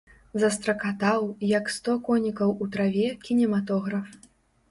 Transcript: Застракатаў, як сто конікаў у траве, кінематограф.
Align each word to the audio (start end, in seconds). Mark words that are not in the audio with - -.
Застракатаў, 0.43 1.21
як 1.49 1.67
сто 1.75 1.97
конікаў 2.09 2.55
у 2.67 2.69
траве, 2.77 3.07
кінематограф. 3.27 4.09